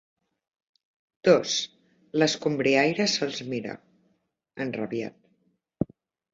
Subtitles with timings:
[1.29, 1.57] Dos
[2.23, 3.79] L'escombriaire se'ls mira,
[4.69, 5.93] enrabiat.